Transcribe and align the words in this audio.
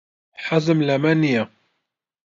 حەزم 0.45 0.79
لەمە 0.87 1.13
نییە. 1.21 1.43